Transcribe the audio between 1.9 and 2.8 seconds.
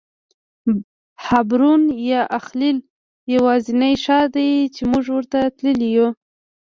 یا الخلیل